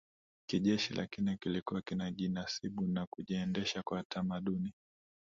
kijeshi 0.49 0.93
lakini 0.93 1.37
kilikuwa 1.37 1.81
kinajinasibu 1.81 2.87
na 2.87 3.05
kujiendesha 3.05 3.83
kwa 3.83 4.03
tamaduni 4.03 4.73